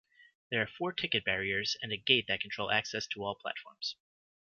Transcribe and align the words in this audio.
There 0.49 0.63
are 0.63 0.73
four 0.79 0.93
ticket 0.93 1.23
barriers 1.23 1.77
and 1.83 1.91
a 1.91 1.95
gate 1.97 2.25
that 2.27 2.41
control 2.41 2.71
access 2.71 3.05
to 3.05 3.23
all 3.23 3.35
platforms. 3.35 3.97